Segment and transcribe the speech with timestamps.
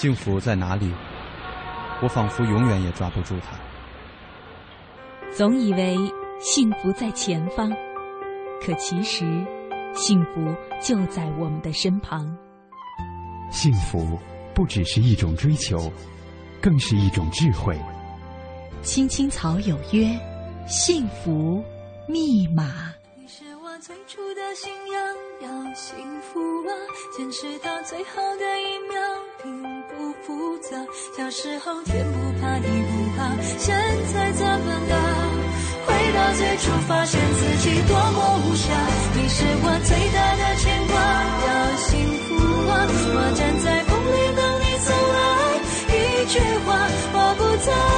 [0.00, 0.94] 幸福在哪里？
[2.00, 3.58] 我仿佛永远也抓不住它。
[5.32, 5.96] 总以为
[6.38, 7.68] 幸福在前方，
[8.64, 9.24] 可其实
[9.96, 12.32] 幸福就在我们的身旁。
[13.50, 14.16] 幸福
[14.54, 15.92] 不只是一种追求，
[16.62, 17.76] 更是一种智慧。
[18.82, 20.16] 青青草有约，
[20.68, 21.60] 幸福
[22.06, 22.94] 密码。
[23.16, 26.70] 你是我最初的信仰，要幸福啊！
[27.16, 29.00] 坚持到最后的一秒，
[30.28, 30.76] 复杂。
[31.16, 33.74] 小时候天不怕地不怕，现
[34.12, 34.94] 在怎么了？
[35.86, 38.68] 回到最初，发现自己多么无暇。
[39.16, 40.92] 你是我最大的牵挂，
[41.48, 41.48] 要
[41.80, 41.88] 幸
[42.28, 42.28] 福
[42.68, 42.72] 啊！
[43.14, 45.18] 我站在风里等你送来
[45.96, 45.96] 一
[46.28, 46.68] 句话，
[47.14, 47.97] 我不走。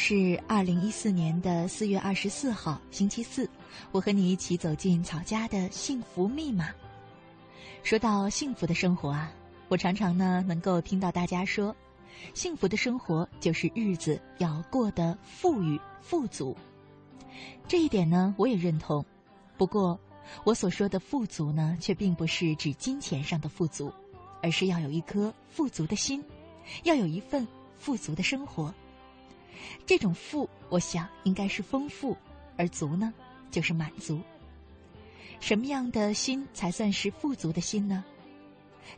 [0.00, 3.50] 是二零一四年的四月二十四号，星期四。
[3.90, 6.68] 我和你一起走进草家的幸福密码。
[7.82, 9.32] 说到幸福的生活啊，
[9.66, 11.74] 我常常呢能够听到大家说，
[12.32, 16.56] 幸福的生活就是日子要过得富裕富足。
[17.66, 19.04] 这一点呢我也认同。
[19.56, 19.98] 不过，
[20.44, 23.92] 我所说的富足呢，却并不是指金钱上的富足，
[24.42, 26.24] 而是要有一颗富足的心，
[26.84, 27.44] 要有一份
[27.76, 28.72] 富足的生活。
[29.86, 32.16] 这种富，我想应该是丰富，
[32.56, 33.12] 而足呢，
[33.50, 34.20] 就是满足。
[35.40, 38.04] 什么样的心才算是富足的心呢？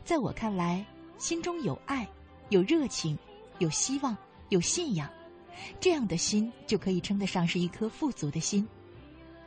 [0.03, 0.85] 在我看来，
[1.17, 2.07] 心中有爱、
[2.49, 3.17] 有热情、
[3.59, 4.17] 有希望、
[4.49, 5.09] 有信仰，
[5.79, 8.67] 这样的心就可以称得上是一颗富足的心。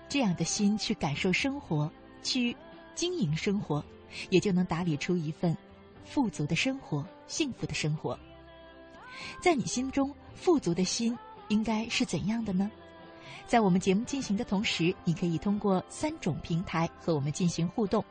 [0.09, 1.91] 这样的心去感受生活，
[2.23, 2.55] 去
[2.95, 3.85] 经营生活，
[4.31, 5.57] 也就能打理出一份
[6.05, 8.17] 富足的生活、幸福的生活。
[9.41, 11.17] 在你心中，富足的心
[11.49, 12.71] 应该是怎样的呢？
[13.47, 18.05] 在我们节目进行的同时，你可以通过三种平台和我们进行互动。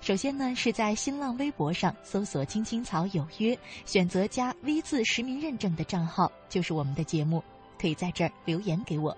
[0.00, 7.42] 首先呢，是在新浪微博上搜索“青青草有约”，选择加 V 字实名认证的账号，就是我们的节目，
[7.80, 9.16] 可以在这儿留言给我。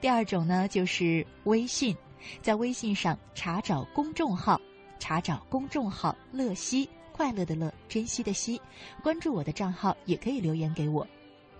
[0.00, 1.96] 第二种呢，就是微信，
[2.42, 4.60] 在微信上查找公众号，
[4.98, 6.88] 查找公众号“乐西”。
[7.16, 8.60] 快乐的乐，珍惜的惜，
[9.00, 11.06] 关注我的账号也可以留言给我。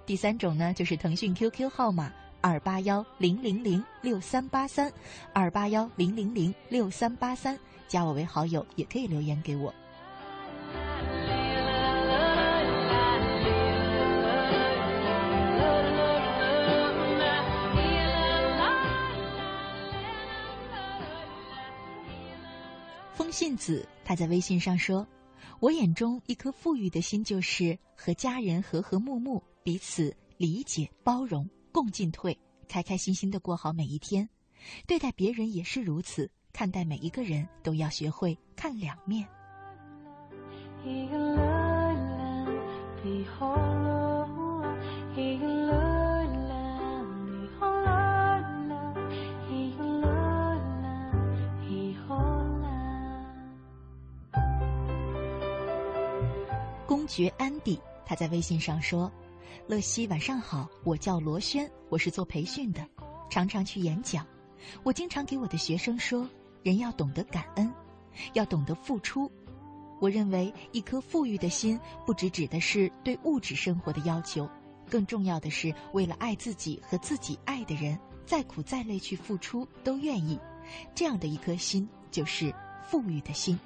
[0.05, 4.93] 第三种呢，就是腾讯 QQ 号码二八幺零零零六三八三，
[5.33, 7.57] 二八幺零零零六三八三，
[7.87, 9.73] 加我为好友也可以留言给我。
[23.15, 25.07] 风信子他在微信上说。
[25.61, 32.37] 我眼中一颗富裕的心，就是和家人和和睦睦，彼此理解、包容、共进退，
[32.69, 34.29] 开开心心的过好每一天。
[34.87, 39.27] 对待别人也是如此，看待每一个人都要学会看两面。
[57.05, 59.13] 公爵安迪，他在微信上说
[59.69, 62.81] ：“乐西，晚上好，我叫罗轩，我是做培训的，
[63.29, 64.27] 常常去演讲。
[64.83, 66.27] 我经常给我的学生说，
[66.63, 67.71] 人要懂得感恩，
[68.33, 69.31] 要懂得付出。
[70.01, 74.49] 我认为一颗富裕的心，不只指的是对物质生活的要求，
[74.89, 80.41] 更重要的是为了爱自己和自己爱的人，再苦再累去付出都愿意。
[80.95, 82.51] 这样的一颗心，就是
[82.83, 83.61] 富裕的心。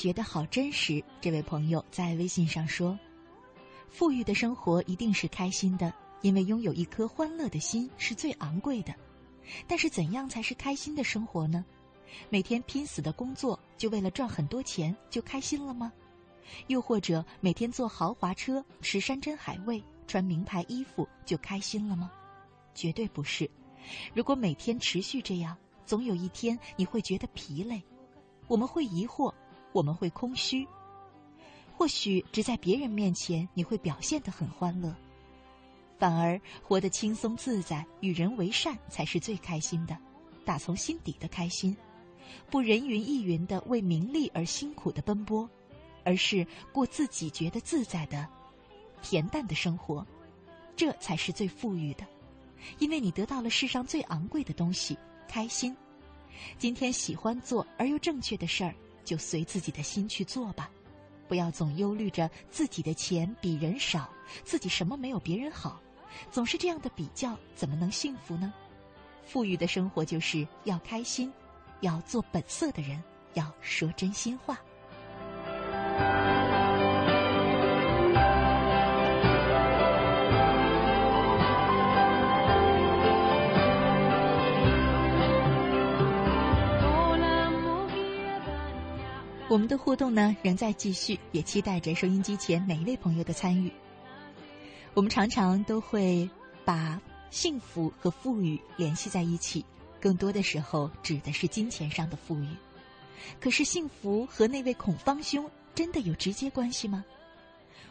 [0.00, 1.04] 觉得好真实。
[1.20, 2.98] 这位朋友在微信上说
[3.90, 5.92] ：“富裕的生活一定是开心的，
[6.22, 8.94] 因为拥有一颗欢乐的心是最昂贵的。
[9.66, 11.62] 但是，怎样才是开心的生活呢？
[12.30, 15.92] 每天拼死的工作，就为了赚很多钱，就开心了吗？
[16.68, 22.10] 又或者每天坐豪华车，吃山珍海味，穿名牌衣服，就开心了吗？
[22.74, 23.50] 绝对不是。
[24.14, 25.54] 如果每天持续这样，
[25.84, 27.82] 总有一天你会觉得疲累，
[28.48, 29.30] 我们会疑惑。”
[29.72, 30.66] 我们会空虚，
[31.76, 34.94] 或许只在别人面前你会表现得很欢乐，
[35.98, 39.96] 反而活得轻松自在、与人为善才是最开心的，
[40.44, 41.76] 打从心底的开心，
[42.50, 45.48] 不人云亦云的为名利而辛苦的奔波，
[46.04, 48.26] 而是过自己觉得自在的、
[49.02, 50.06] 恬淡的生活，
[50.74, 52.04] 这才是最富裕的，
[52.78, 55.76] 因为你得到了世上最昂贵的东西——开心。
[56.58, 58.74] 今天喜欢做而又正确的事儿。
[59.10, 60.70] 就随自己的心去做吧，
[61.26, 64.08] 不要总忧虑着自己的钱比人少，
[64.44, 65.82] 自己什么没有别人好，
[66.30, 68.54] 总是这样的比较，怎么能幸福呢？
[69.24, 71.32] 富裕的生活就是要开心，
[71.80, 73.02] 要做本色的人，
[73.34, 74.56] 要说真心话。
[89.90, 93.72] 互动呢仍在继续，也期待着收音机前每一位朋友的参与。
[94.94, 96.30] 我们常常都会
[96.64, 97.02] 把
[97.32, 99.64] 幸福和富裕联系在一起，
[100.00, 102.46] 更多的时候指的是金钱上的富裕。
[103.40, 107.04] 可是幸福和那位孔方兄真的有直接关系吗？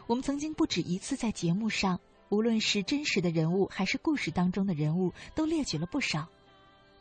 [0.08, 2.00] 我们曾经不止一次在节目上，
[2.30, 6.30] 无论是真实的人物还是故事当中的人物，都列举了不少。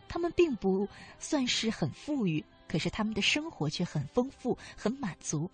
[0.09, 0.89] 他们并不
[1.21, 2.45] 算是很富裕。
[2.69, 5.51] 可是他们的生活却很丰富、很满足。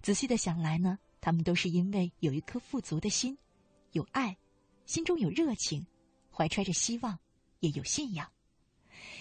[0.00, 3.36] 仔细的想来呢，他们都是因为有一颗富足的心，
[3.92, 4.36] 有爱，
[4.86, 5.86] 心中有热情，
[6.30, 7.18] 怀揣着希望，
[7.60, 8.26] 也有信仰。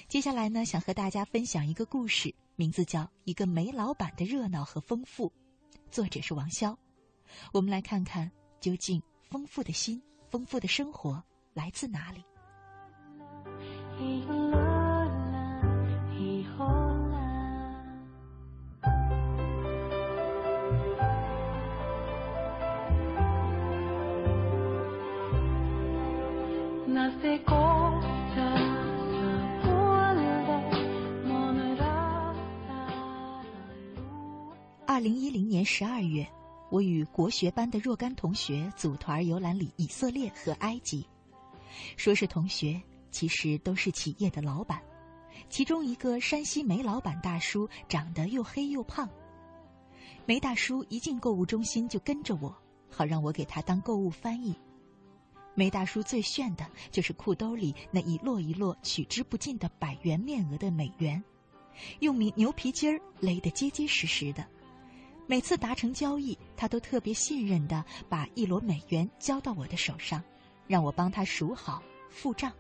[0.08, 5.28] 接下来呢，想和大家分享一个故事，名字叫《一个煤老板的热闹和丰富》，
[5.90, 6.76] 作者是王潇。
[7.52, 11.24] 我们来看看，究竟丰富的心、丰富的生活
[11.54, 12.24] 来自哪里。
[34.86, 36.28] 二零一零年十二月，
[36.70, 41.08] 我与国学班的若干同学组团游览里以色列和埃及。
[41.98, 44.82] 说是同学，其实都是企业的老板。
[45.50, 49.10] 其中一个山西煤老板大叔长得又黑又胖。
[50.26, 52.56] 煤大叔一进购物中心就跟着我，
[52.90, 54.56] 好让我给他当购物翻译。
[55.54, 61.22] 梅大叔最炫的就是裤兜里那一摞一摞取之不尽的百元面额的美元，
[62.00, 64.46] 用米牛皮筋儿勒得结结实实的。
[65.28, 70.24] 每次达成交易，他都特别信任的把一摞美元交到我的手上，
[70.68, 72.52] 让我帮他数好付账。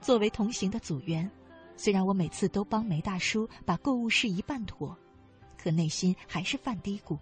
[0.00, 1.28] 作为同行的组员，
[1.76, 4.96] 虽然我每次都帮梅大叔把购物事宜办妥，
[5.56, 7.18] 可内心还是犯嘀咕。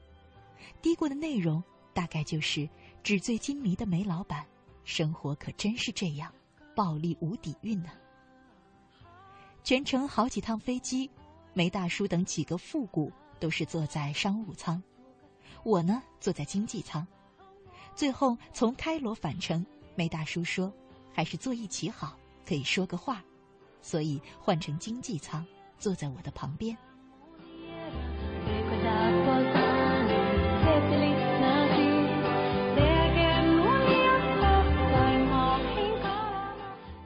[0.83, 1.63] 嘀咕的内容
[1.93, 2.69] 大概就是。
[3.05, 4.47] 纸醉金迷的煤老板，
[4.83, 6.33] 生活可真是这样，
[6.75, 7.91] 暴利无底蕴呢。
[9.63, 11.11] 全程好几趟飞机，
[11.53, 14.83] 梅大叔等几个副股都是坐在商务舱，
[15.65, 17.07] 我呢坐在经济舱。
[17.95, 20.73] 最后从开罗返程，梅大叔说
[21.13, 23.23] 还是坐一起好，可以说个话，
[23.83, 25.47] 所以换成经济舱，
[25.79, 26.75] 坐在我的旁边。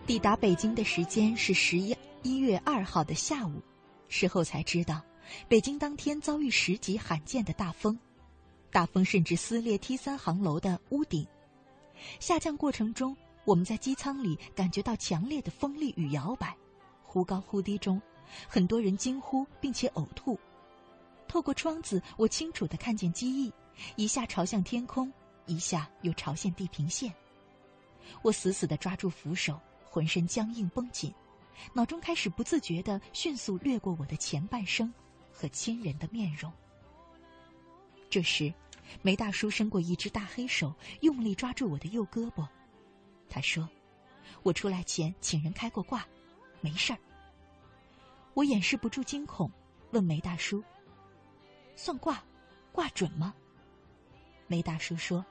[0.08, 3.62] 抵达北京的时间是十一一月二号的下午，
[4.08, 5.02] 事后才知道，
[5.48, 7.98] 北京当天遭遇十级罕见的大风，
[8.70, 11.26] 大风甚至撕裂 T 三航楼的屋顶。
[12.20, 16.56] 下降过程中，我们在机舱里感觉到强烈的风力与摇摆，
[17.02, 18.00] 忽高忽低中，
[18.48, 20.40] 很多人惊呼并且呕吐。
[21.28, 23.52] 透过窗子，我清楚的看见机翼，
[23.96, 25.12] 一下朝向天空，
[25.44, 27.12] 一下又朝向地平线。
[28.22, 31.12] 我死死的抓住扶手，浑身僵硬绷紧，
[31.72, 34.92] 脑中开始不自觉的迅速掠过我的前半生
[35.32, 36.52] 和亲人的面容。
[38.10, 38.52] 这时，
[39.02, 42.46] 梅大叔伸过一只大黑手，用力抓住我的右胳膊。
[43.28, 43.68] 他说
[44.42, 46.06] ：“我出来前请人开过卦，
[46.60, 46.98] 没事儿。”
[48.34, 49.50] 我掩饰不住惊恐，
[49.90, 50.62] 问梅大叔
[51.76, 52.22] ：“算卦，
[52.72, 53.34] 卦准吗？”
[54.46, 55.24] 梅大叔说：“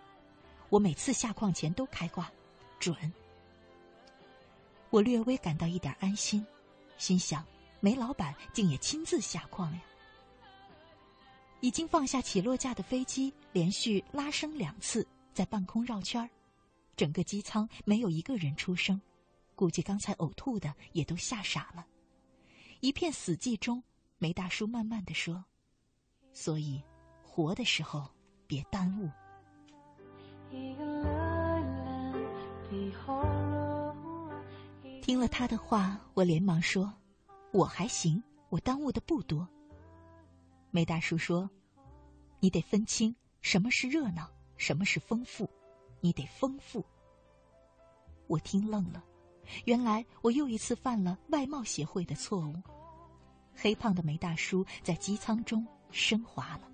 [0.70, 2.32] 我每次下矿前都开卦，
[2.80, 2.96] 准。”
[4.90, 6.46] 我略微感到一点安心，
[6.98, 7.46] 心想：
[7.80, 9.82] 梅老板竟也亲自下矿呀。
[11.60, 16.30] 已经放下起落架的飞机，连续拉升两次，在半空绕圈儿，
[16.96, 19.02] 整个机舱没有一个人出声，
[19.56, 21.86] 估计刚才呕吐的也都吓傻了。
[22.80, 23.84] 一片死寂中，
[24.20, 25.44] 梅大叔慢慢的说
[26.32, 26.82] ：“所以，
[27.24, 28.08] 活的时候
[28.46, 29.10] 别耽误。”
[35.08, 36.94] 听了他的话，我连忙说
[37.54, 39.48] ：“我还行，我耽误的不多。”
[40.70, 41.50] 梅大叔说
[42.42, 45.50] ：“你得分清什么是热闹，什么是丰富，
[46.02, 46.84] 你得丰富。”
[48.28, 49.02] 我听愣了，
[49.64, 52.62] 原来我又一次犯了外贸协会的错误。
[53.56, 56.70] 黑胖的梅大叔在机舱中升华了。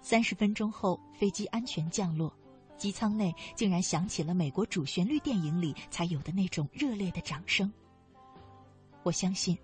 [0.00, 2.34] 三十分钟后，飞机安全降落，
[2.82, 7.72] 机舱内竟然响起了美国主旋律电影里才有的那种热烈的掌声。
[9.04, 9.56] 我相信。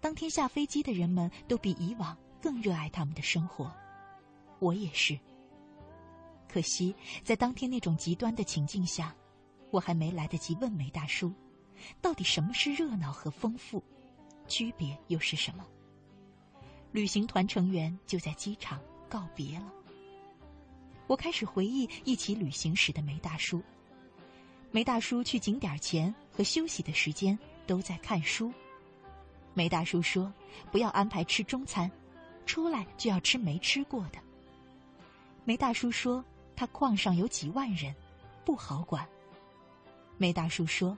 [0.00, 3.70] 当天下飞机的人们都比以往更热爱他们的生活，
[4.58, 5.18] 我也是。
[6.48, 9.14] 可惜在当天那种极端的情境下，
[9.70, 11.32] 我还没来得及问梅大叔，
[12.00, 13.82] 到底什么是热闹和丰富，
[14.46, 15.66] 区别又是什么？
[16.92, 19.72] 旅行团成员就在机场告别了。
[21.10, 23.60] 我开始回忆一起旅行时的梅大叔。
[24.70, 27.36] 梅大叔去景点前和休息的时间
[27.66, 28.52] 都在看书。
[29.52, 30.32] 梅大叔说
[30.70, 31.90] ：“不要安排吃中餐，
[32.46, 34.20] 出来就要吃没吃过的。”
[35.44, 36.24] 梅大叔说
[36.54, 37.92] ：“他矿上有几万人，
[38.44, 39.04] 不好管。”
[40.16, 40.96] 梅大叔说：“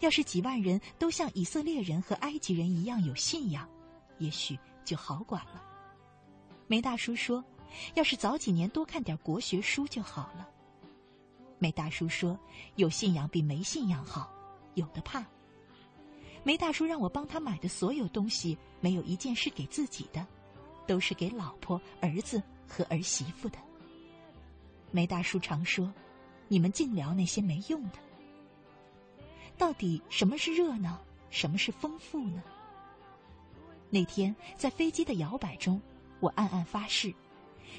[0.00, 3.66] 要是几万人都像以色列人和埃及人一样有信仰，
[4.18, 5.64] 也许就好管了。”
[6.68, 7.42] 梅大叔说
[7.94, 10.48] ：“要是早几年多看点国学书就好了。”
[11.58, 12.38] 梅大叔说
[12.76, 14.32] ：“有信仰比没信仰好，
[14.74, 15.24] 有的怕。”
[16.44, 20.26] 梅大叔让我帮他买的所有东西，没有一件是给自己的，
[20.86, 23.58] 都是给老婆、儿子和儿媳妇的。
[24.90, 25.90] 梅大叔常说
[26.48, 27.98] ：“你们净聊那些没用的。”
[29.56, 31.00] 到底什么是热闹，
[31.30, 32.42] 什么是丰富呢？
[33.88, 35.80] 那天在飞机的摇摆中，
[36.20, 37.14] 我暗暗发誓：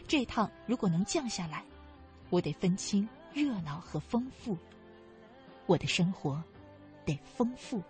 [0.08, 1.64] 这趟如果能降下来，
[2.30, 4.58] 我得分清热闹和丰富，
[5.66, 6.42] 我的生活
[7.06, 7.82] 得丰富。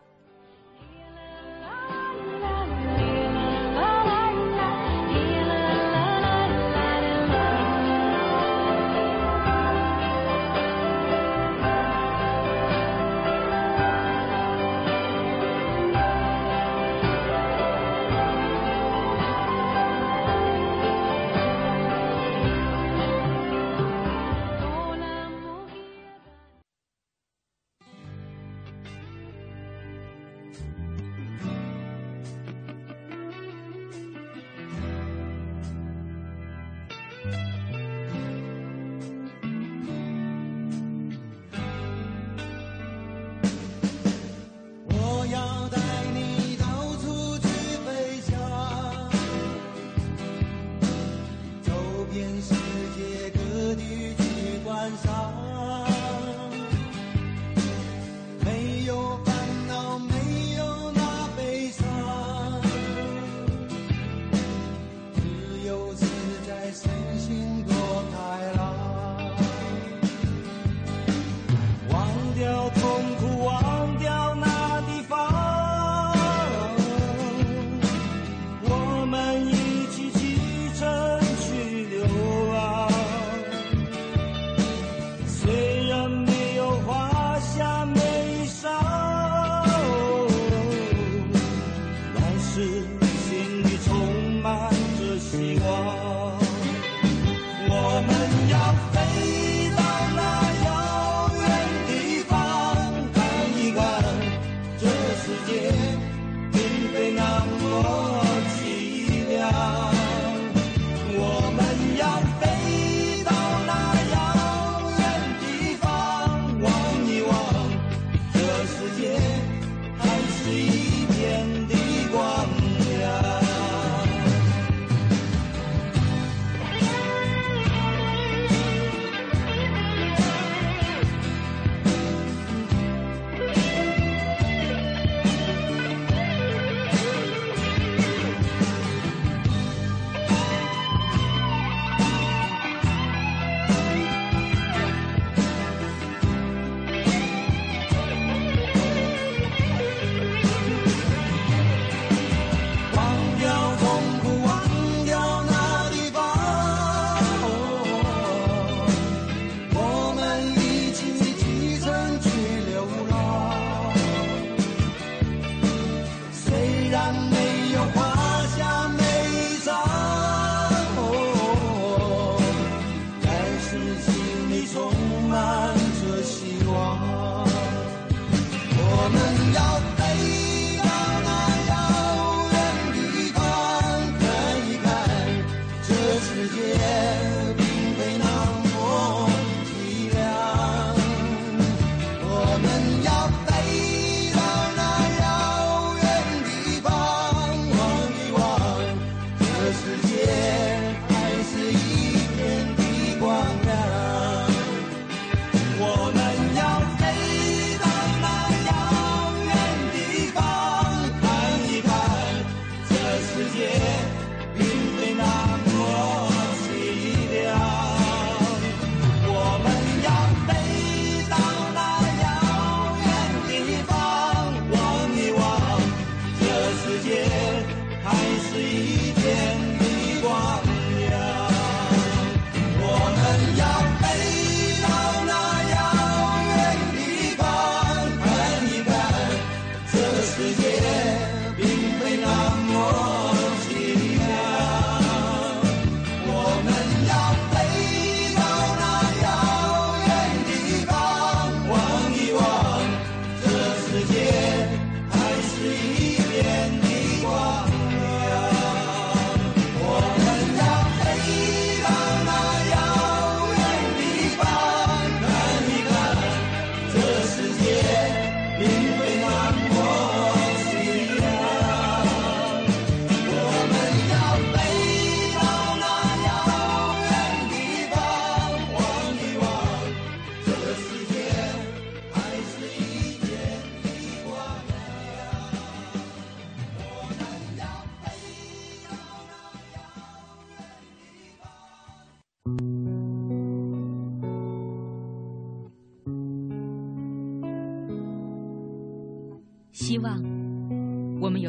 [200.03, 200.74] 希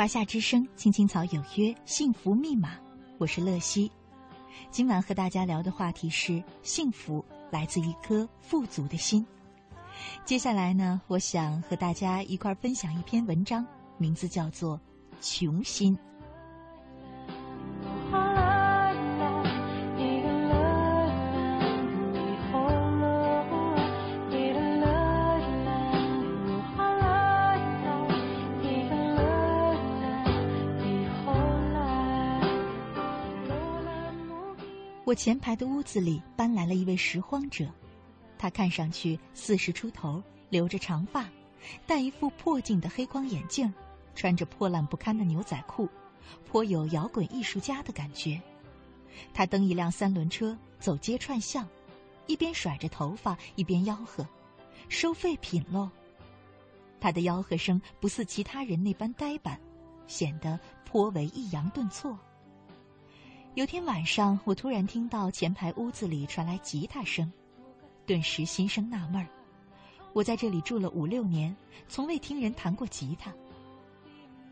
[0.00, 2.70] 华夏之声，青青草有约，幸福密码。
[3.18, 3.92] 我是乐西，
[4.70, 9.26] 今晚和大家聊的话题是：幸福来自一颗富足的心。
[10.24, 13.62] 接下来呢，我想和大家一块儿分享一篇文章，
[13.98, 14.78] 名字叫做
[15.20, 15.94] 《穷心》。
[35.10, 37.66] 我前排的屋子里搬来了一位拾荒者，
[38.38, 41.28] 他看上去四十出头，留着长发，
[41.84, 43.74] 戴一副破镜的黑框眼镜，
[44.14, 45.88] 穿着破烂不堪的牛仔裤，
[46.46, 48.40] 颇有摇滚艺术家的感觉。
[49.34, 51.68] 他蹬一辆三轮车走街串巷，
[52.28, 54.24] 一边甩着头发一边吆喝
[54.88, 55.90] ：“收废品喽！”
[57.00, 59.60] 他的吆喝声不似其他人那般呆板，
[60.06, 62.16] 显得颇为抑扬顿挫。
[63.54, 67.30] 有天晚上，我突然听到前排屋子里传来吉他声，
[68.06, 69.26] 顿时心生纳闷儿。
[70.12, 71.54] 我在这里住了五六年，
[71.88, 73.34] 从未听人弹过吉他。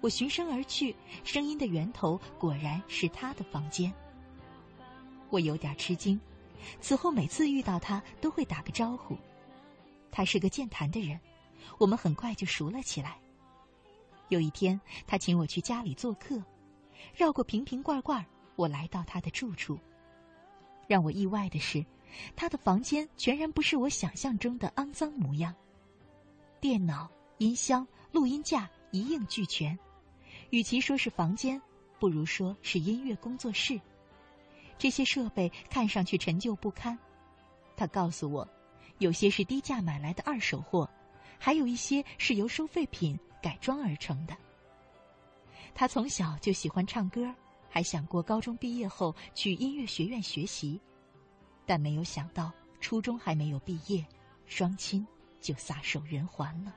[0.01, 3.93] 我循声而去，声音的源头果然是他的房间。
[5.31, 6.21] 我有点吃惊，
[6.81, 9.17] 此后每次遇到他都会打个招呼。
[10.11, 11.21] 他是个健谈的人，
[11.79, 13.17] 我们很快就熟了起来。
[14.29, 16.43] 有一天，他请我去家里做客，
[17.15, 18.27] 绕过瓶瓶罐罐，
[18.59, 19.79] 我来到他的住处。
[20.89, 21.85] 让我意外的是，
[22.35, 25.55] 他的房间全然不是我想象中的肮脏模样。
[26.61, 29.79] 电脑、音箱、录音架一应俱全，
[30.51, 31.63] 与其说是房间，
[32.01, 33.81] 不如说是音乐工作室。
[34.77, 36.99] 这些设备看上去陈旧不堪。
[37.77, 38.49] 他告诉我，
[38.99, 40.91] 有些是低价买来的二手货，
[41.39, 44.37] 还有一些是由收废品改装而成的。
[45.75, 47.33] 他从小就喜欢唱歌，
[47.69, 50.81] 还想过高中毕业后去音乐学院学习，
[51.67, 54.05] 但没有想到初中还没有毕业，
[54.47, 55.07] 双亲
[55.41, 56.75] 就撒手人寰了。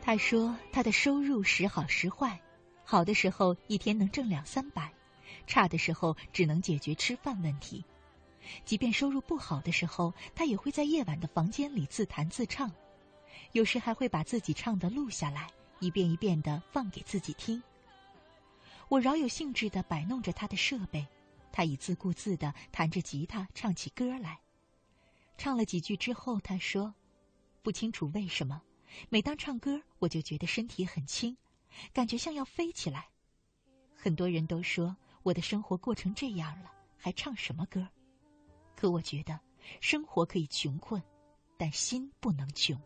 [0.00, 2.40] 他说：“他的收入时好时坏，
[2.82, 4.90] 好的时候一天能挣两三百，
[5.46, 7.84] 差的时候只能解决吃饭问题。
[8.64, 12.72] 即便收入不好的时候，他也会在夜晚的房间里自弹自唱，
[13.52, 17.62] 有时还会把自己唱的录下来，一遍一遍的放给自己听。
[18.88, 21.06] 我饶有兴致的摆弄着他的设备，
[21.52, 24.38] 他已自顾自的弹着吉他唱起歌来。
[25.36, 26.94] 唱了几句之后，他说：
[27.62, 28.62] 不清楚为什么。”
[29.10, 31.36] 每当唱歌，我就觉得身体很轻，
[31.92, 33.06] 感觉像要飞起来。
[33.94, 37.86] 很多人都说我的生活过成这样了，还唱什么歌？
[38.74, 39.38] 可我觉得
[39.82, 41.02] 生活可以穷困，
[41.58, 42.80] 但心不能穷。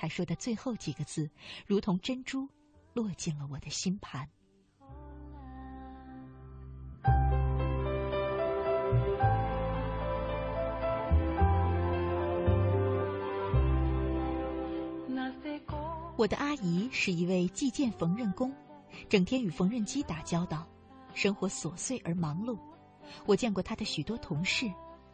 [0.00, 1.28] 他说的最后几个字，
[1.66, 2.48] 如同珍珠，
[2.94, 4.28] 落进了我的心盘。
[16.16, 18.54] 我的阿姨是一位计件缝纫工，
[19.08, 20.64] 整天与缝纫机打交道，
[21.12, 22.56] 生活琐碎而忙碌。
[23.26, 24.72] 我见过她的许多同事，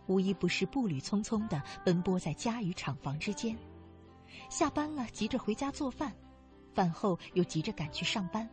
[0.08, 3.56] 无一不是步履匆匆的奔波在家与厂房之间。
[4.48, 6.12] 下班了急着回家做饭，
[6.74, 8.48] 饭后又急着赶去上班。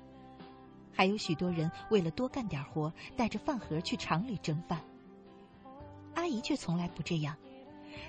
[0.91, 4.81] 还有许多人为了多干点活，带着饭盒去厂里蒸饭。
[6.15, 7.35] 阿姨却从来不这样，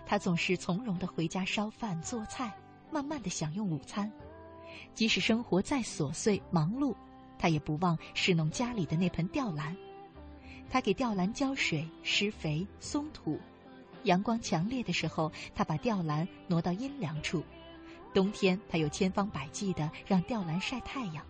[0.05, 2.53] 她总是从容的回家烧饭做菜，
[2.91, 4.11] 慢慢的享用午餐。
[4.95, 6.95] 即使生活再琐碎忙碌，
[7.39, 9.77] 她也不忘侍弄家里的那盆吊兰。
[10.69, 13.39] 她给吊兰浇水、施肥、松土。
[14.05, 17.41] 阳光强烈的时候，她把吊兰挪到阴凉处；
[18.15, 21.25] 冬天，他又千方百计的让吊兰晒太阳。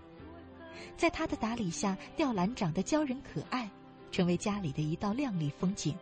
[0.97, 3.71] 在他的打理下，吊兰长得娇人可爱，
[4.11, 5.97] 成为家里的一道亮丽风景。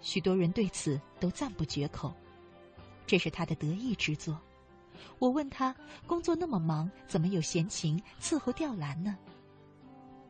[0.00, 2.14] 许多人对此都赞不绝口，
[3.06, 4.40] 这是他的得意之作。
[5.18, 5.74] 我问他
[6.06, 9.16] 工作那么忙，怎么有闲情伺候吊兰呢？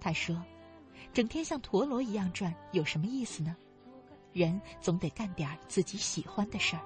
[0.01, 0.42] 他说
[1.12, 3.57] ：“整天像陀螺一样转，有什么意思呢？
[4.33, 6.83] 人总得干点自己喜欢的事儿。”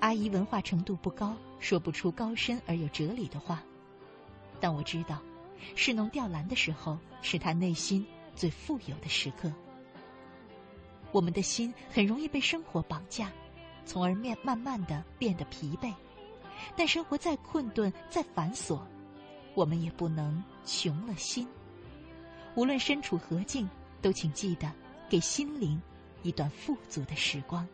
[0.00, 3.62] 阿姨文化程度不高，说不出高深而有哲理的话，
[4.58, 5.20] 但我知道，
[5.76, 9.52] 侍弄吊兰的时候是他内心最富有的时刻。
[11.12, 13.30] 我们的心很容易被生活绑架，
[13.84, 15.92] 从而面慢慢的变得疲惫。
[16.76, 18.80] 但生活再困顿、再繁琐，
[19.54, 21.46] 我们也不能穷了心。
[22.54, 23.68] 无论身处何境，
[24.00, 24.70] 都请记得
[25.10, 25.80] 给心灵
[26.22, 27.68] 一段富足的时光。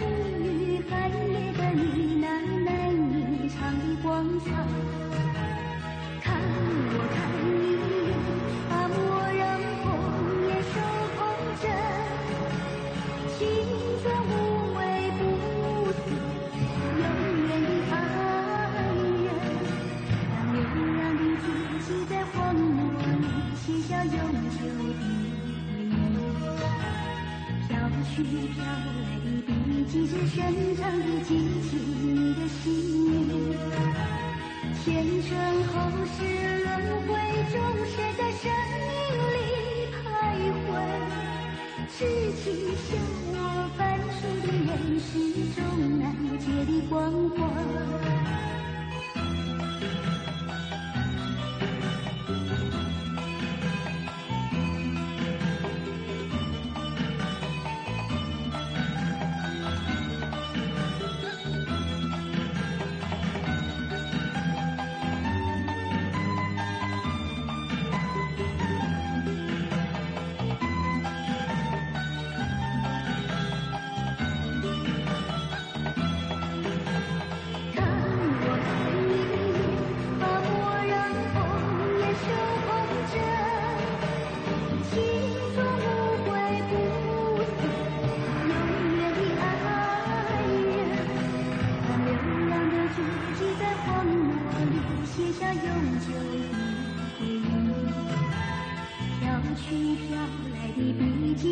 [0.00, 0.39] Thank you.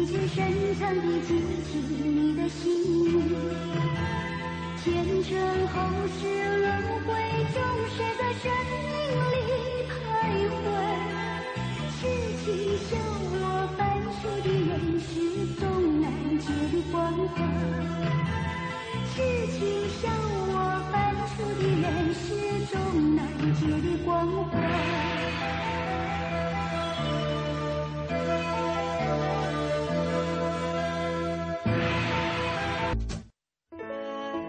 [0.09, 0.17] 深
[0.79, 1.29] 藏的记
[1.65, 1.71] 起
[2.03, 2.65] 你的心。
[4.83, 4.85] 前
[5.23, 5.29] 尘
[5.69, 5.75] 后
[6.19, 6.21] 世
[6.61, 6.67] 轮
[7.05, 7.07] 回
[7.53, 7.57] 中，
[7.95, 8.75] 谁在生命
[9.33, 9.35] 里
[9.93, 9.93] 徘
[10.49, 10.57] 徊？
[11.93, 12.01] 痴
[12.43, 12.47] 情
[12.89, 12.91] 笑
[13.33, 13.37] 我
[13.77, 13.79] 凡
[14.17, 15.05] 俗的人世
[15.61, 15.63] 终
[16.01, 16.05] 难
[16.39, 16.97] 解的关
[17.29, 17.37] 怀。
[19.13, 19.15] 痴
[19.53, 19.59] 情
[20.01, 20.03] 笑
[20.49, 20.51] 我
[20.91, 20.93] 凡
[21.37, 22.17] 俗的人世
[22.73, 22.75] 终
[23.15, 23.19] 难
[23.55, 24.09] 解的关
[24.47, 24.53] 怀。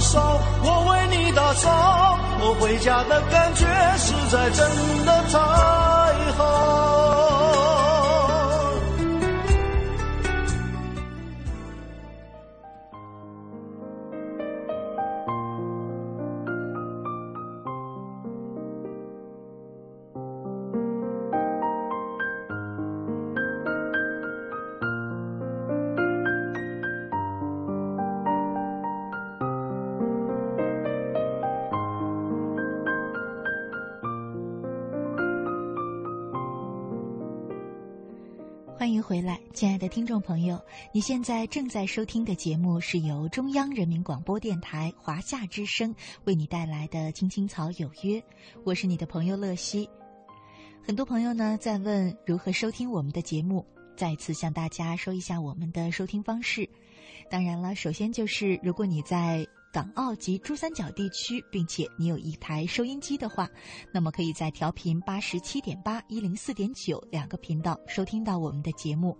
[0.00, 3.66] 我把饭烧，我为你打扫，我回家的感觉
[3.98, 5.38] 实在真的太
[6.38, 6.99] 好。
[40.10, 40.60] 众朋友！
[40.92, 45.94] 你现在正在收听的节目是由中央人民广播电台华夏之声
[46.24, 48.18] 为你带来的《青青草有约》，
[48.64, 49.88] 我是你的朋友乐西。
[50.84, 53.64] 很多朋友呢在问如何收听我们的节目，
[53.96, 56.68] 再次向大家说一下我们的收听方式。
[57.30, 63.48] 当然了，首先就是如果你在港澳及珠三角地区，并且你有一台收音机的话，
[63.94, 69.16] 那么可以在调频八十七点八、一零四点九两个频道收听到我们的节目。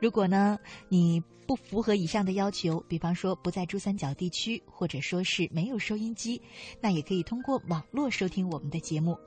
[0.00, 6.40] 如果呢你不符合以上的要求，比方说不在珠三角地区，或者说是没有收音机，
[6.80, 9.18] 那也可以通过网络收听我们的节目。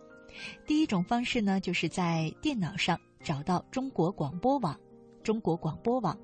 [0.66, 4.78] 第一种方式呢，就是在电脑上找到中国广播网，
[5.24, 6.18] 中国广播网，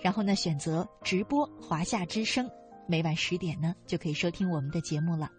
[0.00, 2.48] 然后呢选择直播华夏之声，
[2.86, 5.30] 每晚十点呢就可以收听我们的节目了。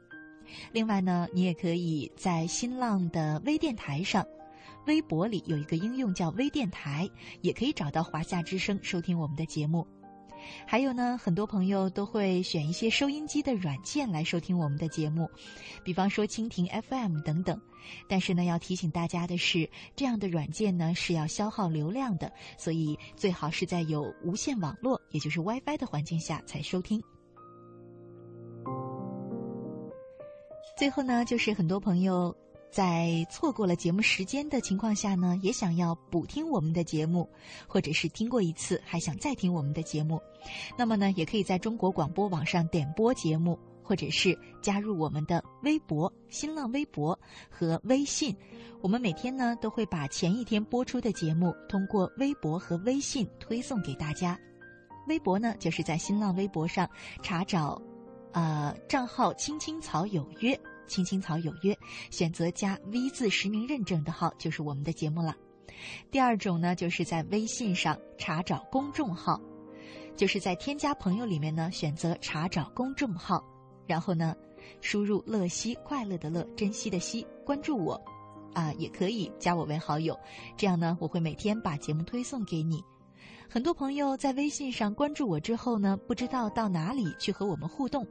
[0.72, 4.26] 另外呢，你也可以在新浪的微电台上，
[4.90, 7.08] 微博里有一个应用叫微电台，
[7.42, 9.86] 也可以找到华夏之声收听我们的节目。
[10.66, 15.30] 还有呢，很多朋友都会选一些收音机的软件来收听我们的节目，
[15.84, 17.62] 比方说蜻蜓 FM 等等。
[18.08, 27.00] 但是呢，要提醒大家的是，这样的软件呢是要消耗流量的，所以最好是在有无线网络，也就是 WiFi 的环境下才收听。
[30.76, 32.36] 最后呢，就是很多朋友。
[32.72, 37.28] 在错过了节目时间的情况下呢，也想要补听我们的节目，
[37.68, 40.22] 或者是听过一次还想再听我们的节目，
[40.78, 47.18] 那么呢，也可以在中国广播网上点播节目，或者是加入我们的微博、新浪微博
[47.50, 48.36] 和微信。
[48.82, 54.40] 我们每天呢都会把前一天播出的节目通过微博和微信推送给大家。
[55.08, 56.88] 微博呢，就是在新浪微博上
[57.24, 57.82] 查找，
[58.32, 60.58] 呃，账号“青青草有约”。
[60.90, 61.78] 青青草有约，
[62.10, 65.34] 选择加 V 字实名认证的号就是我们的节目了。
[66.12, 69.40] 第二种呢，就是在微信上查找公众号，
[70.18, 73.42] 就是在添加朋友里面呢选择查找公众号，
[73.88, 74.36] 然后呢
[74.82, 78.02] 输入“乐西”快乐的乐，珍惜的惜，关注我，
[78.54, 80.20] 啊，也可以加我为好友，
[80.58, 82.84] 这样呢我会每天把节目推送给你。
[83.48, 88.06] 很多朋友在微信上关注我之后呢，不知道到哪里去和我们互动，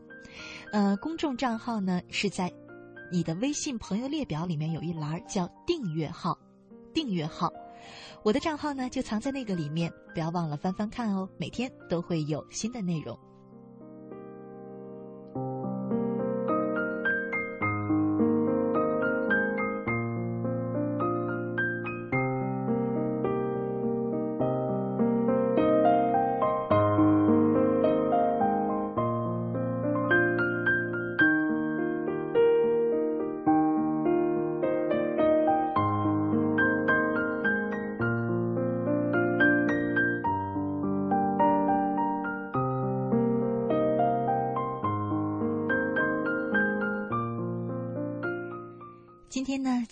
[0.72, 2.50] 呃，公众账号呢是在。
[3.10, 6.38] 你的微信朋友列表里面有一栏叫订阅号，
[6.92, 7.50] 订阅号，
[8.22, 13.18] 我的账号呢就藏在那个里面，不要忘了翻翻看哦，每天都会有新的内容。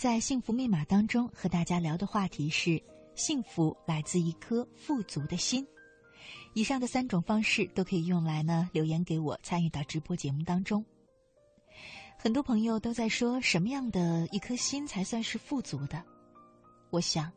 [0.07, 2.81] 在幸福密码当中和大家聊的话题是：
[3.17, 5.67] 幸福来自一颗富足的心。
[6.55, 10.87] 以上的三种方式都可以用来呢留言给我，参与到直播节目当中。
[12.17, 16.01] 很多朋友都在说，什么样的一颗心才算是富足的？
[16.91, 17.33] 我想，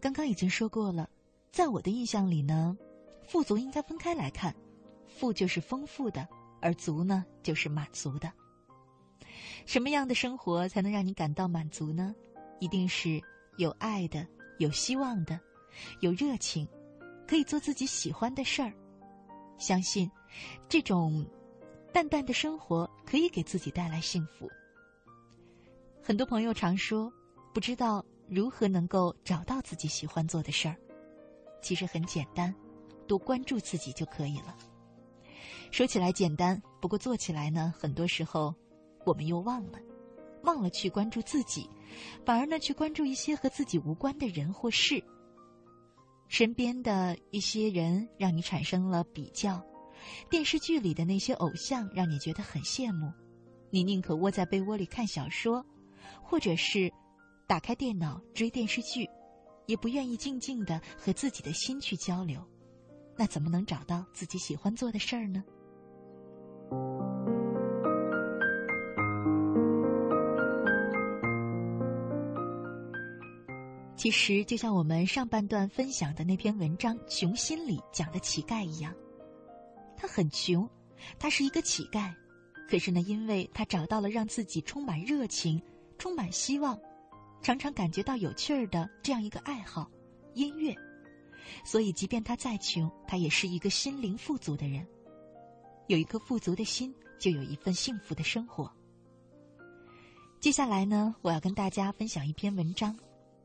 [0.00, 1.10] 刚刚已经说过了，
[1.50, 2.78] 在我的印象里呢，
[3.26, 4.54] 富足应该分开来看，
[5.08, 6.28] 富就是丰富的，
[6.60, 8.32] 而足呢就是满足的。
[9.66, 12.14] 什么样的生活才能让你感到满足呢？
[12.60, 13.20] 一定是
[13.56, 14.26] 有爱的、
[14.58, 15.38] 有希望的、
[16.00, 16.66] 有热情，
[17.26, 18.72] 可以做自己喜欢的事儿。
[19.58, 20.10] 相信
[20.68, 21.26] 这种
[21.92, 24.50] 淡淡的生活可以给自己带来幸福。
[26.02, 27.12] 很多朋友常说
[27.52, 30.76] 不知道如何能够找到自己喜欢做的事儿，
[31.62, 32.54] 其实很简单，
[33.06, 34.56] 多关注自己就可以了。
[35.70, 38.54] 说起来简单，不过做起来呢，很多时候。
[39.04, 39.78] 我们又忘了，
[40.42, 41.68] 忘了去关注自己，
[42.24, 45.02] 反而呢去关注一些和自己无关的人或事。
[46.28, 49.62] 身边的一些人让你产生了比较，
[50.30, 53.12] 电视剧里的那些偶像让你觉得很羡慕，
[53.70, 55.64] 你宁可窝在被窝里看小说，
[56.22, 56.92] 或者是
[57.46, 59.08] 打开电脑追电视剧，
[59.66, 62.42] 也不愿意静静的和自己的心去交流。
[63.16, 65.44] 那怎么能找到自己喜欢做的事儿呢？
[73.96, 78.92] 其实就像我们上半段分享的那篇文章《穷心理》讲的乞丐一样，
[79.96, 80.68] 他很穷，
[81.18, 82.12] 他是一个乞丐，
[82.68, 85.62] 可是呢，因为他找到了让自己充满热情、
[85.96, 86.78] 充满希望、
[87.40, 89.88] 常常感觉到有趣儿的这样一个爱好——
[90.34, 90.74] 音乐，
[91.64, 94.86] 所以即便他再穷，他也是一个心灵富足的人。
[95.86, 98.70] 有一颗富足的心，就有一份幸福的生活。
[100.40, 102.94] 接下来呢，我要跟大家分享一篇文章，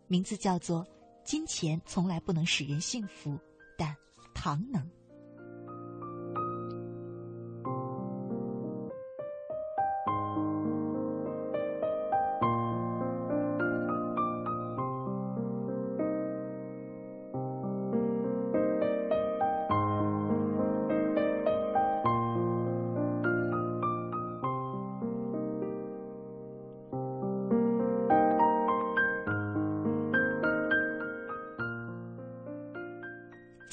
[0.09, 0.83] 名字叫做
[1.23, 3.39] 《金钱从来不能使人幸福，
[3.77, 3.95] 但
[4.33, 4.81] 糖能》。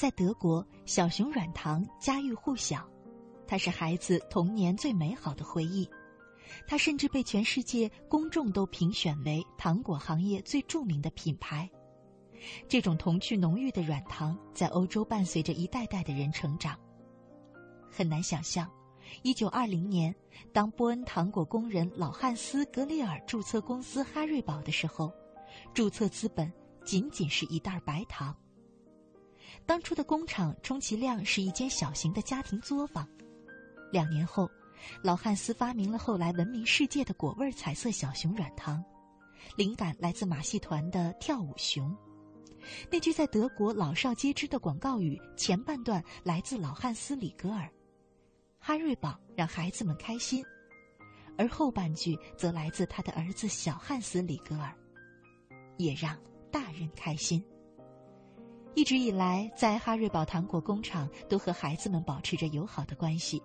[0.07, 2.89] 在德国，小熊软糖家喻户晓，
[3.45, 5.85] 它是孩子童年最美好的回忆。
[6.65, 11.69] 它甚至被全世界公众都评选为糖果行业最著名的品牌。
[12.69, 16.79] 这种童趣浓郁的软糖在欧洲伴随着一代代的人成长。
[17.91, 18.65] 很难想象，
[19.23, 20.15] 一九二零年，
[20.53, 25.11] 当波恩糖果工人老汉斯·格里尔注册公司哈瑞堡的时候，
[25.73, 26.49] 注册资本
[26.85, 28.33] 仅仅是一袋白糖。
[29.65, 33.07] 当初的工厂充其量是一间小型的家庭作坊。
[33.91, 34.49] 两年后，
[35.01, 38.83] 老汉斯发明了后来闻名世界的果味彩色小熊软糖，
[39.55, 41.95] 灵感来自马戏团的跳舞熊。
[42.91, 47.69] 那句在德国老少皆知的广告语前半段来自老汉斯·里格尔
[48.59, 50.43] ：“哈瑞堡让孩子们开心。”
[51.37, 54.75] 而后半句则来自他的儿子小汉斯·里格尔
[55.77, 56.19] ：“也让
[56.51, 57.41] 大人开心。”
[58.77, 63.41] 一直以来，在哈瑞堡糖果工厂都和孩子们保持着友好的关系。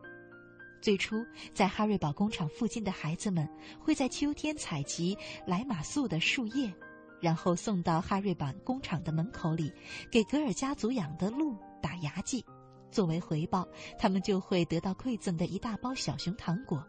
[0.82, 1.24] 最初，
[1.54, 3.48] 在哈瑞堡工厂附近的孩子们
[3.80, 5.16] 会在秋天采集
[5.46, 6.70] 莱马素的树叶，
[7.18, 9.72] 然后送到哈瑞堡工厂的门口里，
[10.10, 12.44] 给格尔家族养的鹿打牙祭。
[12.90, 13.66] 作为回报，
[13.98, 16.86] 他们就会得到馈赠的一大包小熊糖果。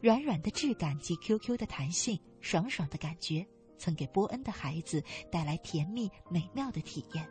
[0.00, 3.46] 软软的质感及 QQ 的弹性，爽爽的感觉，
[3.78, 5.00] 曾给波恩的孩子
[5.30, 7.30] 带来甜蜜美妙的体验。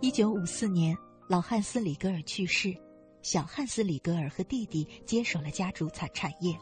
[0.00, 0.96] 一九五四年，
[1.28, 2.74] 老汉斯·里格尔去世，
[3.22, 6.56] 小汉斯·里格尔和弟弟接手了家族产产业。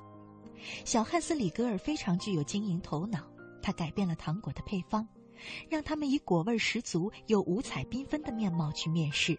[0.85, 3.21] 小汉斯·里格尔非常具有经营头脑，
[3.63, 5.07] 他改变了糖果的配方，
[5.69, 9.39] 让他们以果味十足又五彩缤纷的面貌去面世。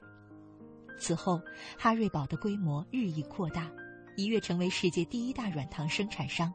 [0.97, 1.41] 此后，
[1.77, 3.69] 哈瑞堡的规模日益扩大。
[4.16, 6.53] 一跃成为世界第一大软糖生产商。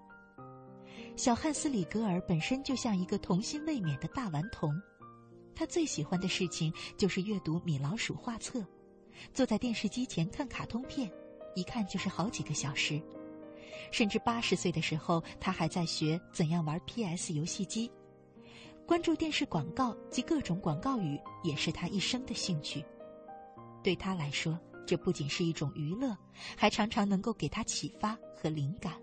[1.16, 4.74] 小汉斯·里格尔本身就像一个童心未泯的大顽童，
[5.54, 8.64] 他最喜欢的事情就是阅读米老鼠画册，
[9.34, 11.10] 坐在电视机前看卡通片，
[11.54, 13.00] 一看就是好几个小时。
[13.90, 17.90] 甚至八十岁的时候，他还在学怎样玩 PS 游戏机。
[18.86, 22.84] 关注电视广告及各种广告语，也是他一生的兴趣。
[23.82, 24.58] 对他来说，
[24.90, 26.18] 这不仅是一种娱乐，
[26.56, 28.94] 还常常能够给他启发和灵感。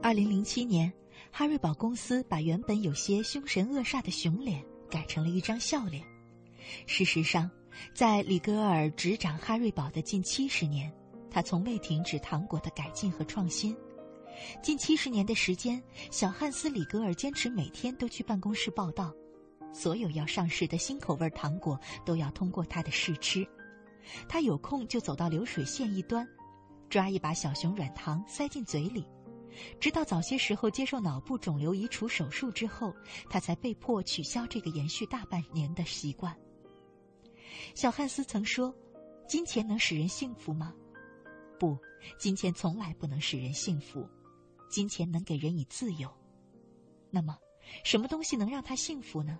[0.00, 0.92] 二零零七年，
[1.32, 6.04] 哈瑞堡公司把原本有些凶神恶煞的熊脸改成了一张笑脸。
[6.86, 7.50] 事实上，
[7.94, 10.92] 在里格尔执掌哈瑞堡的近七十年，
[11.30, 13.76] 他从未停止糖果的改进和创新。
[14.62, 19.14] 近七十年的时间，小汉斯·里格尔坚持每天都去办公室报道，
[19.72, 23.46] 所有要上市的新口味糖果都要通过他的试吃。
[24.28, 26.28] 他有空就走到流水线一端，
[26.90, 29.06] 抓一把小熊软糖塞进嘴里，
[29.80, 32.94] 直到早些时候接受脑部肿瘤移除手术之后，
[33.30, 36.36] 他才被迫取消这个延续大半年的习惯。
[37.74, 38.74] 小汉斯曾说
[39.26, 40.74] ：“金钱能使人幸福吗？
[41.58, 41.78] 不，
[42.18, 44.08] 金钱从来不能使人幸福。
[44.68, 46.12] 金钱能给人以自由。
[47.10, 47.38] 那么，
[47.84, 49.38] 什么东西能让他幸福呢？”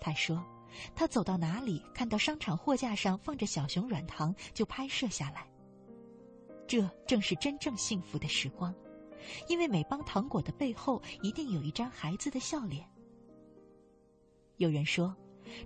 [0.00, 0.44] 他说
[0.94, 5.50] ：“他走到哪里，看到商场货架上放着小熊软糖，就拍摄下来。
[6.66, 8.74] 这正是真正幸福的时光，
[9.48, 12.88] 因为每包糖果的背后一定有一张孩子的笑脸。”
[14.58, 15.14] 有人说：“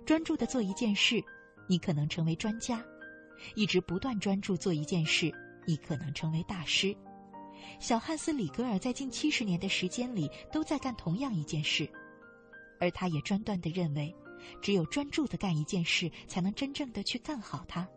[0.05, 1.23] 专注的做一件事。”
[1.67, 2.83] 你可能成为专家，
[3.55, 5.33] 一直不断专注做一件事，
[5.65, 6.95] 你可能成为大师。
[7.79, 11.89] 小汉斯·里格尔在近七十年的时间里都在干同样一件事，
[12.79, 14.13] 而他也专断的认为，
[14.61, 17.87] 只有专注的干一件事，才能真正的去干好它。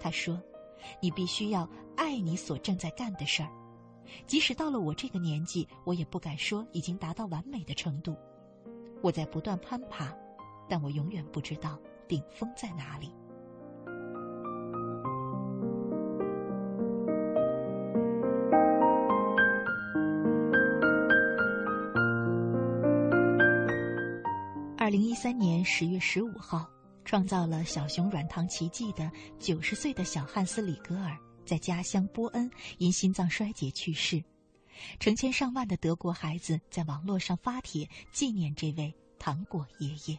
[0.00, 0.42] 他说
[1.00, 3.48] ：“你必须要爱你所正在干的事儿。
[4.26, 8.16] 即使到了我这个年纪，我也不敢说已经达到完美的程度。
[9.02, 10.14] 我在不断攀爬，
[10.68, 11.78] 但我永远不知道
[12.08, 13.12] 顶峰在哪里。
[24.76, 26.68] 二零一三年十月十五号，
[27.04, 31.16] 创造了小熊软糖奇迹的九十岁的小汉斯·里格尔。
[31.46, 34.24] 在家乡波恩因心脏衰竭去世，
[34.98, 40.18] 成千上万的德国孩子在网络上发帖纪念这位糖果爷爷。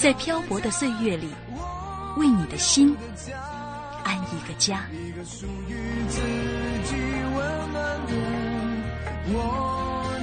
[0.00, 1.28] 在漂泊的岁月里，
[2.16, 2.94] 为你的心
[4.04, 4.86] 安一个家。
[4.92, 5.74] 一个属于
[6.08, 6.20] 自
[6.84, 6.94] 己
[7.34, 8.12] 温暖的
[9.32, 9.34] 蜗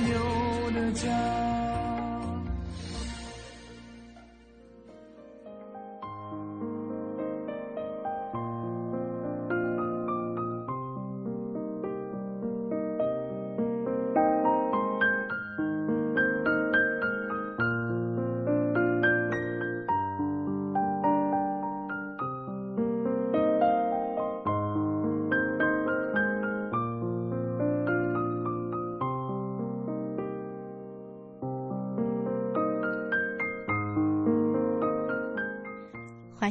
[0.05, 1.52] 牛的家。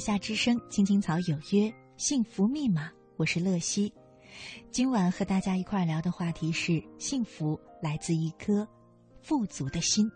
[0.03, 2.91] 夏之声，青青草有约，幸福密码。
[3.17, 3.95] 我是乐西，
[4.73, 8.67] 今晚和大家一块聊的话题是：幸福来自一颗
[9.23, 10.11] 富足的心。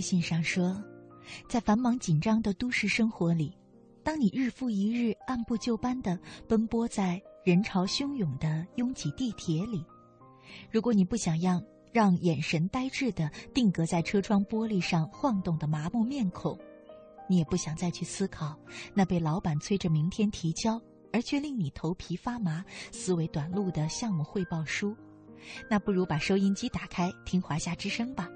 [0.00, 0.82] 微信上说，
[1.46, 3.54] 在繁忙紧张的都市生活里，
[4.02, 9.84] 当你日复一日按部就班的奔波在人潮汹涌的拥挤地铁里，
[10.70, 16.58] 如果你不想让让眼神呆滞的定格在车窗玻璃上晃动的麻木面孔，
[17.28, 18.58] 你也不想再去思考
[18.94, 20.80] 那被老板催着明天提交
[21.12, 24.96] 而却令你头皮发麻、思维短路的项目汇报书，
[25.68, 28.30] 那不如把收音机打开听华夏之声吧。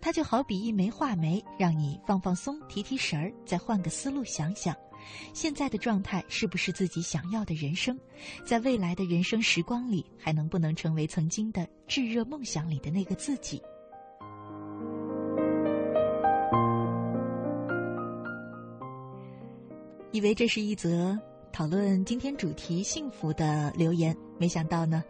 [0.00, 4.74] 它就好比一枚话梅，让你放放松、提提神儿，再换个思路想想，
[5.32, 7.98] 现在的状态是不是自己想要的人生？
[8.44, 13.62] 在未来的人生时光里，还能不能成为曾经的炙热梦想里的那个自己？
[20.12, 21.16] 以为这是一则
[21.52, 25.04] 讨论今天主题幸福的留言，没想到呢，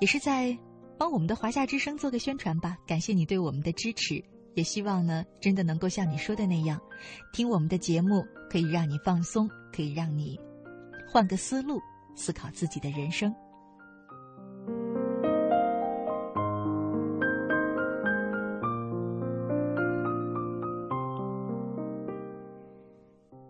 [0.00, 0.56] 也是在。
[1.04, 4.24] 帮我们的华夏之声做个宣传吧，感谢你对我们的支持，
[4.54, 6.80] 也希望呢，真的能够像你说的那样，
[7.30, 10.40] 听我们的节目可以让你放松，可以让你
[11.06, 11.78] 换个思路，
[12.16, 13.30] 思考自己的人生。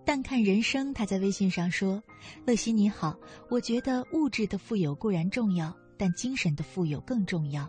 [0.04, 2.02] 但看人生，他在微信上说
[2.44, 3.16] ：“乐西你好，
[3.48, 7.68] 我觉得物质的富有固然重要。”但精神的富有更重要，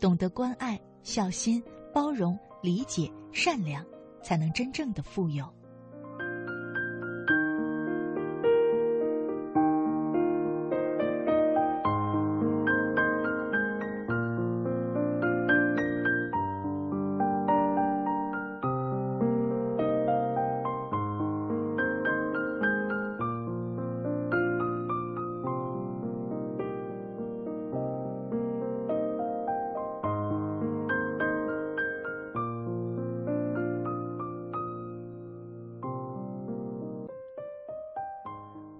[0.00, 3.84] 懂得关爱、孝心、包容、理解、善良，
[4.22, 5.50] 才能真正的富有。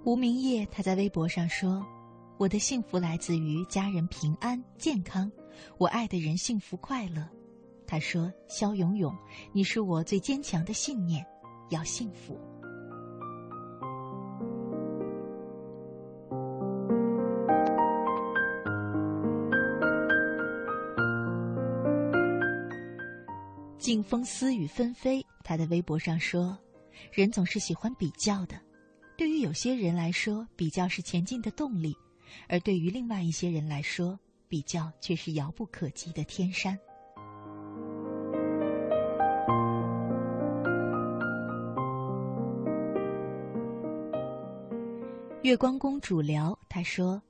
[0.06, 1.84] 吴明业他在微博上说
[2.38, 5.28] ：“我的幸福来自于家人平安健康，
[5.78, 7.28] 我爱的人幸福快乐。”
[7.88, 9.12] 他说：“肖勇勇，
[9.52, 11.26] 你是我最坚强的信念，
[11.70, 12.38] 要幸福。”
[23.76, 26.56] 静风思雨纷飞，他在微博上说
[27.10, 28.56] ：“人总是喜欢比较的。”
[29.36, 31.92] 对有些人来说，比较是前进的动力；
[32.48, 34.18] 而对于另外一些人来说，
[34.48, 36.74] 比较却是遥不可及的天山。
[45.42, 47.22] 月光公主聊，她说：“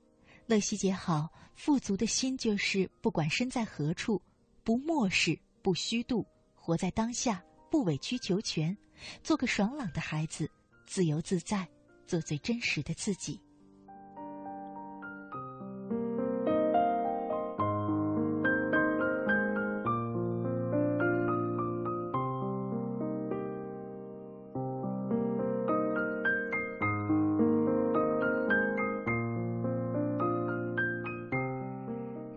[0.47, 4.21] 乐西姐好，富足的心就是不管身在何处，
[4.63, 8.77] 不漠视，不虚度，活在当下，不委曲求全，
[9.21, 10.49] 做个爽朗的孩子，
[10.85, 11.67] 自由自在。”
[12.07, 13.39] 做最真实的自己。”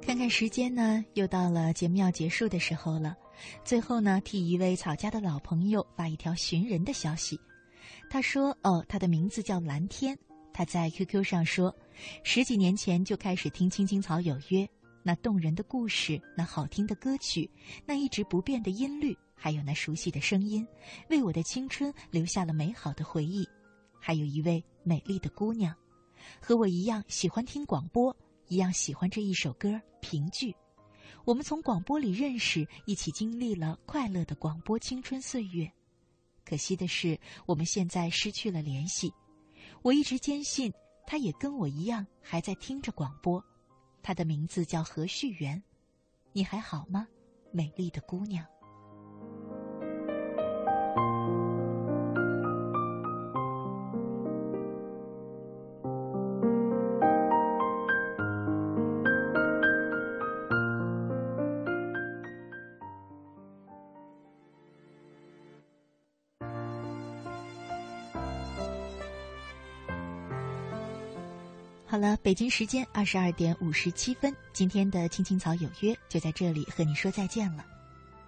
[0.03, 3.17] 看看时间呢，又到了节目要结束的时候了。
[3.65, 7.39] 最后呢，替一位草家的老朋友发一条寻人的消息。
[8.09, 10.19] 他说：“哦，他的名字叫蓝天。
[10.53, 11.75] 他在 QQ 上说，
[12.25, 14.65] 十几年前就开始听《青青草有约》，
[15.03, 17.51] 那动人的故事，那好听的歌曲，
[17.87, 20.67] 那一直不变的音律，还有那熟悉的声音，
[21.09, 23.49] 为我的青春留下了美好的回忆。
[24.01, 25.75] 还有一位美丽的姑娘，
[26.41, 28.15] 和我一样喜欢听广播。”
[28.51, 30.53] 一样喜欢这一首歌评剧，
[31.25, 35.73] 我们从广播里认识，一起经历了快乐的广播青春岁月。
[36.51, 39.15] 可惜的是，我们现在失去了联系。
[39.83, 40.73] 我一直坚信，
[41.07, 43.41] 他也跟我一样还在听着广播。
[44.03, 45.63] 他的名字叫何旭元，
[46.33, 47.07] 你还好吗，
[47.53, 48.45] 美丽的姑娘？
[72.23, 77.65] 北京时间二十二点五十七分，今天的《青青草有约》就在这里和你说再见了。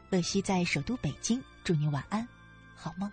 [0.08, 2.26] 乐西在首都北京，祝你晚安，
[2.74, 3.10] 好梦。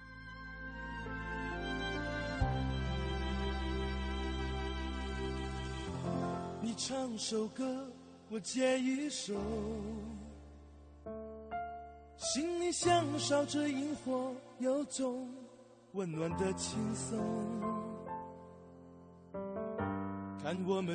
[6.62, 7.92] 你唱首歌，
[8.30, 9.34] 我接一首，
[12.16, 15.30] 心里像烧着萤火，有种
[15.92, 17.79] 温暖的轻松。
[20.50, 20.88] 看我们。